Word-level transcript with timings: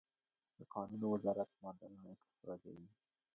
د 0.57 0.59
کانونو 0.73 1.05
وزارت 1.13 1.49
معدنونه 1.61 2.09
استخراجوي 2.13 2.87